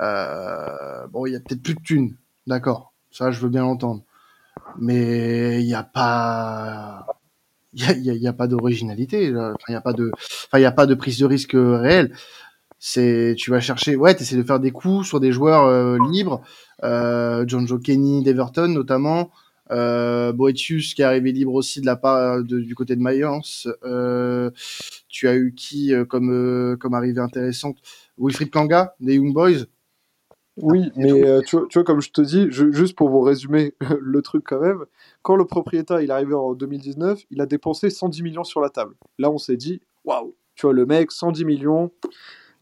[0.00, 4.02] euh, bon, il y a peut-être plus de thunes, d'accord, ça, je veux bien l'entendre.
[4.78, 7.06] Mais il n'y a pas...
[7.74, 9.52] Il y a, il a- il pas d'originalité, là.
[9.54, 11.54] Enfin, il n'y a pas de, enfin, il y a pas de prise de risque
[11.56, 12.14] euh, réelle.
[12.78, 16.42] C'est, tu vas chercher, ouais, t'essaies de faire des coups sur des joueurs euh, libres,
[16.84, 19.30] euh, John Joe Kenny d'Everton notamment,
[19.70, 23.68] euh, Boetius qui est arrivé libre aussi de la part du côté de Mayence.
[23.84, 24.50] Euh,
[25.08, 27.78] tu as eu qui comme comme arrivée intéressante?
[28.18, 29.64] Wilfried Kanga des Young Boys.
[30.56, 33.20] Oui, mais euh, tu, vois, tu vois, comme je te dis, je- juste pour vous
[33.20, 34.84] résumer le truc quand même,
[35.22, 38.70] quand le propriétaire il est arrivé en 2019, il a dépensé 110 millions sur la
[38.70, 38.94] table.
[39.18, 41.90] Là, on s'est dit, waouh, tu vois, le mec, 110 millions,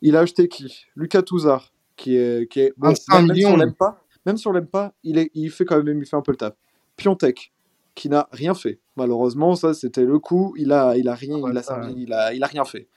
[0.00, 0.86] il a acheté qui?
[0.96, 4.48] Lucas Touzard, qui est, qui est 25 même, même si on l'aime pas, même si
[4.48, 6.54] on l'aime pas, il, est, il fait quand même, il fait un peu le taf.
[6.96, 7.52] Piontek,
[7.94, 8.80] qui n'a rien fait.
[8.96, 12.32] Malheureusement, ça c'était le coup, il a, il a rien, il a, servi- il a,
[12.32, 12.88] il a rien fait.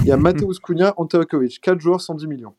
[0.00, 2.54] Il y a Mateusz Cunha, Anteokovic, 4 joueurs, 110 millions.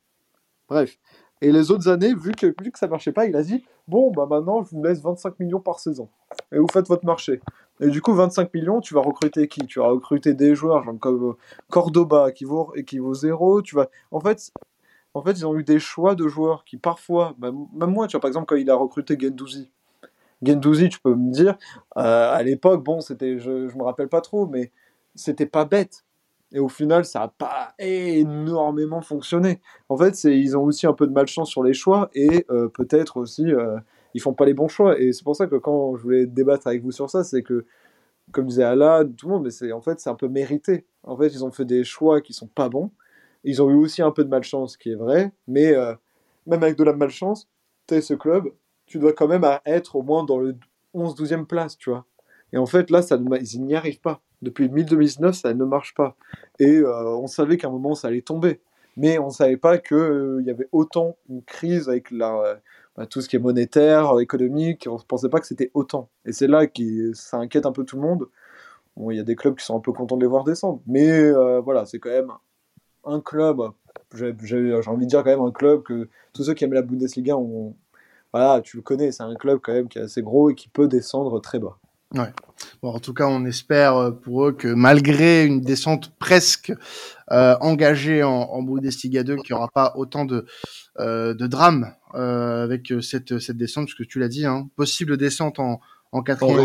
[0.68, 0.98] Bref.
[1.46, 4.10] Et les autres années, vu que, vu que ça marchait pas, il a dit Bon,
[4.10, 6.10] bah maintenant, je vous laisse 25 millions par saison.
[6.52, 7.40] Et vous faites votre marché.
[7.80, 9.64] Et du coup, 25 millions, tu vas recruter qui?
[9.68, 11.34] Tu vas recruter des joueurs genre comme euh,
[11.70, 13.62] Cordoba qui vaut, qui vaut zéro.
[13.62, 13.92] Tu vas...
[14.10, 14.52] en, fait,
[15.14, 18.22] en fait, ils ont eu des choix de joueurs qui parfois, même moi, tu vois,
[18.22, 19.70] par exemple, quand il a recruté Gendouzi.
[20.42, 21.60] Gendouzi, tu peux me dire,
[21.98, 24.72] euh, à l'époque, bon, c'était, je, je me rappelle pas trop, mais
[25.14, 26.06] c'était pas bête.
[26.56, 29.60] Et au final, ça n'a pas énormément fonctionné.
[29.90, 33.18] En fait, ils ont aussi un peu de malchance sur les choix et euh, peut-être
[33.18, 33.78] aussi, euh,
[34.14, 34.98] ils font pas les bons choix.
[34.98, 37.66] Et c'est pour ça que quand je voulais débattre avec vous sur ça, c'est que,
[38.32, 40.86] comme disait Ala, tout le monde, mais c'est, en fait, c'est un peu mérité.
[41.04, 42.90] En fait, ils ont fait des choix qui sont pas bons.
[43.44, 45.34] Ils ont eu aussi un peu de malchance, ce qui est vrai.
[45.50, 45.94] Mais euh,
[46.48, 47.50] même avec de la malchance,
[47.86, 48.46] tu es ce club,
[48.86, 50.56] tu dois quand même être au moins dans le
[50.94, 52.06] 11-12e place, tu vois.
[52.54, 54.22] Et en fait, là, ça, ils n'y arrivent pas.
[54.42, 56.16] Depuis 2019, ça ne marche pas.
[56.60, 58.62] Et euh, on savait qu'à un moment, ça allait tomber.
[58.98, 62.60] Mais on ne savait pas qu'il euh, y avait autant une crise avec la,
[62.96, 64.88] bah, tout ce qui est monétaire, économique.
[64.90, 66.10] On ne pensait pas que c'était autant.
[66.26, 68.28] Et c'est là que ça inquiète un peu tout le monde.
[69.10, 70.82] Il y a des clubs qui sont un peu contents de les voir descendre.
[70.88, 72.32] Mais euh, voilà, c'est quand même
[73.04, 73.62] un club,
[74.14, 74.34] j'ai
[74.88, 77.36] envie de dire quand même un club que tous ceux qui aiment la Bundesliga.
[78.34, 80.70] Voilà, tu le connais, c'est un club quand même qui est assez gros et qui
[80.70, 81.78] peut descendre très bas.
[82.16, 82.32] Ouais.
[82.82, 86.72] Bon, en tout cas, on espère euh, pour eux que malgré une descente presque
[87.32, 90.46] euh, engagée en, en Bundesliga 2, qu'il n'y aura pas autant de,
[91.00, 95.60] euh, de drames euh, avec cette, cette descente, puisque tu l'as dit, hein, possible descente
[95.60, 95.82] en,
[96.16, 96.60] en quatrième,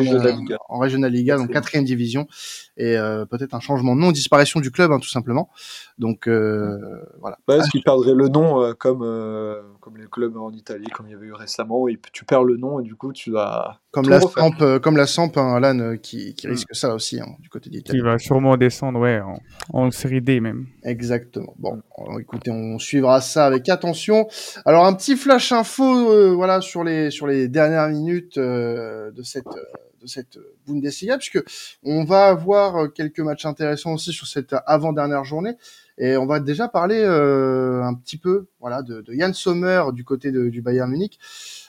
[0.68, 2.28] en Regional Liga, donc quatrième division,
[2.76, 5.50] et euh, peut-être un changement de nom, disparition du club, hein, tout simplement.
[5.98, 6.78] Donc euh,
[7.20, 7.38] voilà.
[7.48, 9.00] Est-ce qu'il perdrait le nom euh, comme
[9.80, 12.56] comme les clubs en Italie, comme il y avait eu récemment, et tu perds le
[12.56, 16.34] nom et du coup tu vas comme la Samp, comme la Samp, hein, Alan, qui,
[16.34, 17.98] qui risque ça aussi hein, du côté d'Italie.
[17.98, 19.40] Il va sûrement descendre, ouais, en,
[19.72, 20.66] en, série D même.
[20.84, 21.54] Exactement.
[21.58, 21.80] Bon,
[22.20, 24.28] écoutez, on suivra ça avec attention.
[24.64, 29.44] Alors un petit flash info, voilà, sur les sur les dernières minutes de cette
[30.00, 31.42] de cette Bundesliga, puisque
[31.82, 35.56] on va avoir quelques matchs intéressants aussi sur cette avant-dernière journée.
[35.98, 40.02] Et on va déjà parler euh, un petit peu voilà, de, de Jan Sommer du
[40.02, 41.18] côté de, du Bayern Munich,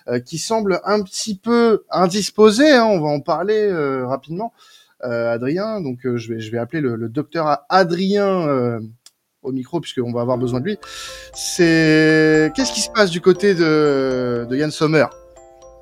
[0.08, 2.72] euh, qui semble un petit peu indisposé.
[2.72, 4.54] Hein, on va en parler euh, rapidement.
[5.04, 8.80] Adrien, donc je, vais, je vais appeler le, le docteur Adrien
[9.42, 10.78] au micro puisqu'on va avoir besoin de lui.
[11.34, 15.08] C'est qu'est-ce qui se passe du côté de, de Jan Sommer?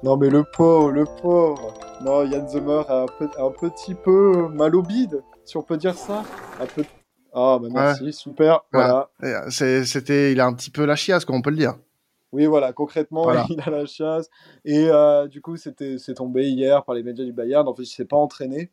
[0.03, 1.88] Non, mais le pauvre, le pauvre.
[2.01, 5.95] Non, Yann Zimmer a un, un, petit peu mal au bide, si on peut dire
[5.95, 6.23] ça.
[6.61, 6.83] Un peu.
[7.33, 8.61] Ah, bah merci, super.
[8.71, 9.09] Voilà.
[9.23, 11.75] Euh, c'était, il a un petit peu la chiasse, comme on peut le dire.
[12.31, 14.29] Oui, voilà, concrètement, il a la chiasse.
[14.63, 17.67] Et euh, du coup, c'était, c'est tombé hier par les médias du Bayern.
[17.67, 18.71] En fait, il s'est pas entraîné.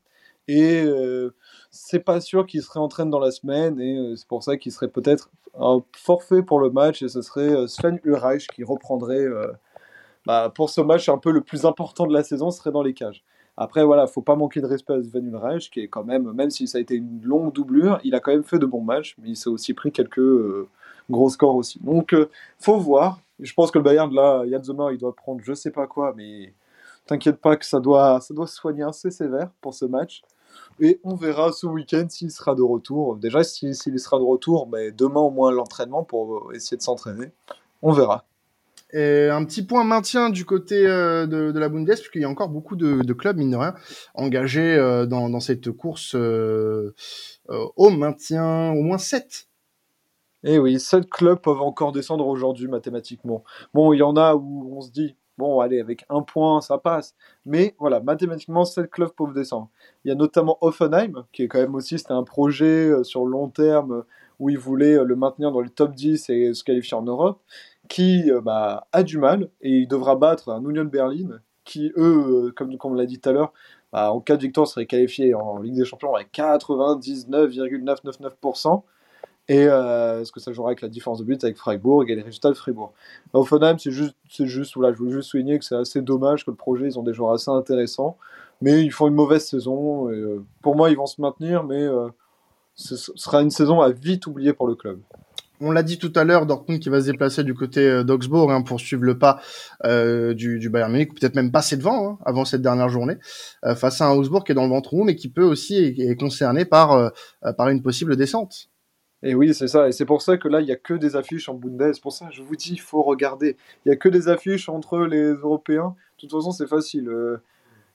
[0.48, 1.34] Et euh,
[1.70, 3.80] c'est pas sûr qu'il serait entraîné dans la semaine.
[3.80, 7.02] Et euh, c'est pour ça qu'il serait peut-être un forfait pour le match.
[7.02, 9.26] Et ce serait Sven Ulreich qui reprendrait
[10.26, 12.94] bah, pour ce match un peu le plus important de la saison serait dans les
[12.94, 13.24] cages.
[13.56, 16.50] Après, voilà, faut pas manquer de respect à Sven Ulreich, qui est quand même, même
[16.50, 19.16] si ça a été une longue doublure, il a quand même fait de bons matchs,
[19.22, 20.68] mais il s'est aussi pris quelques euh,
[21.08, 21.80] gros scores aussi.
[21.82, 23.20] Donc, euh, faut voir.
[23.40, 26.12] Je pense que le Bayern, là, Yann Zomer, il doit prendre je sais pas quoi,
[26.16, 26.52] mais
[27.06, 30.22] t'inquiète pas que ça doit, ça doit se soigner assez sévère pour ce match.
[30.80, 33.16] Et on verra ce week-end s'il sera de retour.
[33.16, 37.30] Déjà, s'il sera de retour, demain au moins l'entraînement pour essayer de s'entraîner.
[37.82, 38.24] On verra.
[38.92, 42.48] Et un petit point maintien du côté euh, de, la Bundes, puisqu'il y a encore
[42.48, 43.74] beaucoup de, clubs, mine de rien,
[44.14, 46.94] engagés euh, dans, cette course euh,
[47.48, 49.48] au maintien, au moins 7.
[50.44, 53.42] Eh oui, 7 clubs peuvent encore descendre aujourd'hui mathématiquement.
[53.74, 56.78] Bon, il y en a où on se dit, bon, allez, avec un point, ça
[56.78, 57.16] passe.
[57.44, 59.68] Mais voilà, mathématiquement, 7 clubs peuvent descendre.
[60.04, 63.48] Il y a notamment Offenheim, qui est quand même aussi, c'était un projet sur long
[63.48, 64.04] terme
[64.38, 67.40] où ils voulaient le maintenir dans le top 10 et se qualifier en Europe
[67.88, 72.46] qui euh, bah, a du mal et il devra battre un Union Berlin qui, eux,
[72.46, 73.52] euh, comme, comme on l'a dit tout à l'heure,
[73.92, 78.82] bah, en cas de victoire, serait qualifié en Ligue des Champions avec 99,999%.
[79.48, 82.22] Et euh, ce que ça jouera avec la différence de but avec Freiburg et les
[82.22, 82.92] résultats de Fribourg?
[83.32, 86.44] Bah, Offenheim, c'est juste, c'est juste, voilà, je veux juste souligner que c'est assez dommage
[86.44, 88.16] que le projet, ils ont des joueurs assez intéressants,
[88.60, 90.10] mais ils font une mauvaise saison.
[90.10, 91.86] Et, pour moi, ils vont se maintenir, mais
[92.74, 94.98] ce sera une saison à vite oublier pour le club
[95.60, 98.52] on l'a dit tout à l'heure, Dortmund qui va se déplacer du côté euh, d'Augsbourg
[98.52, 99.40] hein, pour suivre le pas
[99.84, 103.16] euh, du, Bayern Munich, ou peut-être même passer devant hein, avant cette dernière journée,
[103.64, 106.20] euh, face à un Augsbourg qui est dans le ventre mais qui peut aussi être
[106.20, 107.12] concerné par,
[107.56, 108.68] par une possible descente.
[109.22, 109.88] Et oui, c'est ça.
[109.88, 112.00] Et c'est pour ça que là, il n'y a que des affiches en Bundes.
[112.00, 113.56] Pour ça, je vous dis, il faut regarder.
[113.84, 115.96] Il n'y a que des affiches entre les Européens.
[116.16, 117.10] De toute façon, c'est facile.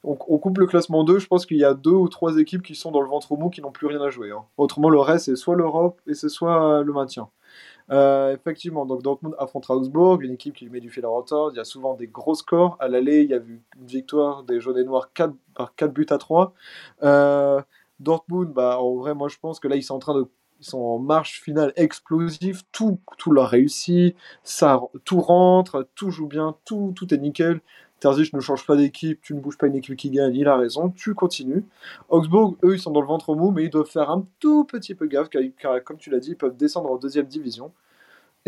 [0.04, 2.74] On, coupe le classement 2, je pense qu'il y a deux ou trois équipes qui
[2.74, 4.32] sont dans le ventre mou qui n'ont plus rien à jouer.
[4.32, 4.44] Hein.
[4.58, 7.30] Autrement, le reste, c'est soit l'Europe et c'est soit le maintien.
[7.92, 11.54] Euh, effectivement, donc Dortmund affrontera Augsbourg, une équipe qui met du fil à retordre.
[11.54, 12.78] Il y a souvent des gros scores.
[12.80, 15.94] À l'aller, il y a eu une victoire des jaunes et noirs 4, par 4
[15.94, 16.54] buts à 3.
[17.04, 17.62] Euh,
[18.00, 20.28] Dortmund, bah, en vrai, moi je pense que là, ils sont en train de
[20.62, 26.28] ils sont en marche finale explosive, tout, tout leur réussit, ça, tout rentre, tout joue
[26.28, 27.62] bien, tout, tout est nickel.
[28.02, 30.58] Terzic ne change pas d'équipe, tu ne bouges pas une équipe qui gagne, il a
[30.58, 31.64] raison, tu continues.
[32.10, 34.96] Augsbourg, eux, ils sont dans le ventre mou, mais ils doivent faire un tout petit
[34.96, 37.72] peu gaffe, car, comme tu l'as dit, ils peuvent descendre en deuxième division.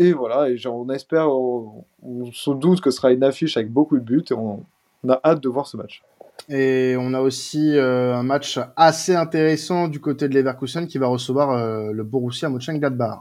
[0.00, 1.84] Et voilà, et on espère, on,
[2.32, 4.64] se doute que ce sera une affiche avec beaucoup de buts, et on,
[5.08, 6.02] a hâte de voir ce match.
[6.48, 11.06] Et on a aussi euh, un match assez intéressant du côté de Leverkusen qui va
[11.06, 13.20] recevoir euh, le Borussia Mönchengladbach.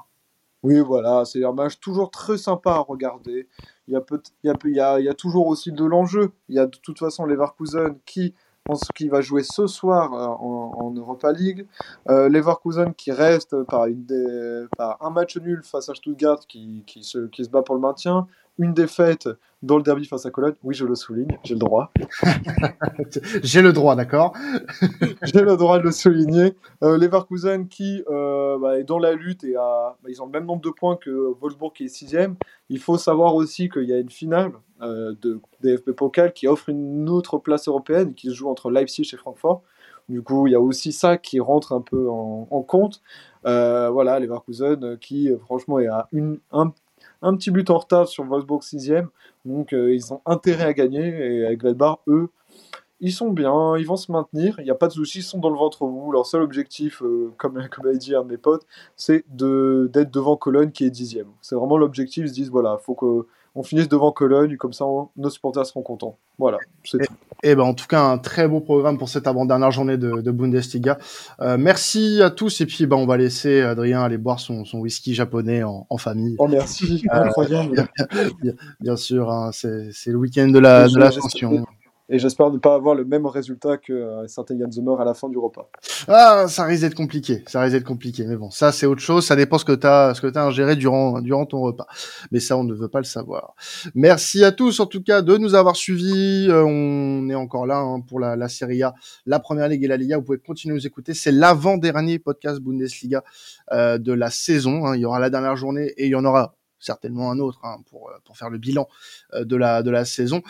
[0.63, 3.47] Oui, voilà, c'est un match toujours très sympa à regarder.
[3.87, 4.01] Il y a,
[4.43, 6.31] il y a, il y a, il y a toujours aussi de l'enjeu.
[6.49, 10.71] Il y a de toute façon Leverkusen qui pense va jouer ce soir euh, en,
[10.85, 11.67] en Europa League.
[12.09, 16.83] Euh, Leverkusen qui reste par, une des- par un match nul face à Stuttgart qui,
[16.87, 18.27] qui, se, qui se bat pour le maintien.
[18.59, 19.27] Une défaite
[19.63, 20.53] dans le derby face à Cologne.
[20.63, 21.91] Oui, je le souligne, j'ai le droit.
[23.43, 24.33] J'ai le droit, d'accord
[25.23, 26.55] J'ai le droit de le souligner.
[26.83, 30.31] Euh, Leverkusen qui euh, bah, est dans la lutte et a, bah, ils ont le
[30.31, 32.35] même nombre de points que Wolfsburg qui est sixième.
[32.69, 36.69] Il faut savoir aussi qu'il y a une finale euh, de DFB Pokal qui offre
[36.69, 39.63] une autre place européenne qui se joue entre Leipzig et Francfort.
[40.09, 43.01] Du coup, il y a aussi ça qui rentre un peu en, en compte.
[43.45, 46.73] Euh, voilà, Leverkusen qui euh, franchement est à une, un,
[47.23, 49.09] un petit but en retard sur Wolfsburg sixième.
[49.45, 52.29] Donc euh, ils ont intérêt à gagner et avec Gladbach, eux,
[52.99, 55.39] ils sont bien, ils vont se maintenir, il n'y a pas de soucis, ils sont
[55.39, 56.11] dans le ventre mou.
[56.11, 60.11] Leur seul objectif, euh, comme, comme a dit un de mes potes, c'est de, d'être
[60.11, 61.27] devant Cologne qui est dixième.
[61.41, 62.95] C'est vraiment l'objectif, ils se disent voilà, faut
[63.53, 66.17] qu'on finisse devant Cologne, comme ça on- nos supporters seront contents.
[66.39, 67.13] Voilà, c'est tout.
[67.43, 70.31] Eh ben, en tout cas, un très beau programme pour cette avant-dernière journée de, de
[70.31, 70.97] Bundesliga.
[71.41, 72.61] Euh, merci à tous.
[72.61, 75.97] Et puis, ben, on va laisser Adrien aller boire son, son whisky japonais en, en
[75.97, 76.35] famille.
[76.39, 77.85] Oh merci, Euh, incroyable.
[78.79, 81.65] Bien sûr, hein, c'est c'est le week-end de la de l'ascension.
[82.13, 85.29] Et j'espère ne pas avoir le même résultat que euh, certains Zimmer à la fin
[85.29, 85.67] du repas.
[86.07, 87.43] Ah, ça risque d'être compliqué.
[87.47, 88.23] Ça risque d'être compliqué.
[88.27, 89.25] Mais bon, ça, c'est autre chose.
[89.25, 91.87] Ça dépend ce que t'as, ce que ingéré durant, durant ton repas.
[92.31, 93.55] Mais ça, on ne veut pas le savoir.
[93.95, 96.45] Merci à tous, en tout cas, de nous avoir suivis.
[96.51, 98.93] Euh, on est encore là hein, pour la, la Serie A,
[99.25, 100.17] la Première Ligue et la Liga.
[100.17, 101.15] Vous pouvez continuer à nous écouter.
[101.15, 103.23] C'est l'avant-dernier podcast Bundesliga
[103.71, 104.85] euh, de la saison.
[104.85, 104.95] hein.
[104.95, 107.77] Il y aura la dernière journée et il y en aura certainement un autre hein,
[107.89, 108.87] pour, euh, pour faire le bilan
[109.33, 110.41] euh, de la, de la saison.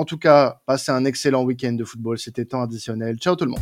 [0.00, 2.18] En tout cas, passez un excellent week-end de football.
[2.18, 3.18] C'était temps additionnel.
[3.18, 3.60] Ciao tout le monde.